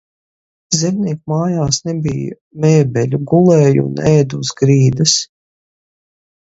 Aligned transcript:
Zemnieku 0.77 1.29
mājās 1.33 1.79
nebija 1.89 2.39
mēbeļu, 2.65 3.21
gulēja 3.35 3.85
un 3.87 4.03
ēda 4.15 4.43
uz 4.43 4.53
grīdas. 4.65 5.19